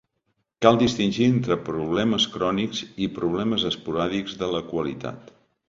[0.65, 5.35] Cal distingir entre problemes crònics i problemes esporàdics de la qualitat.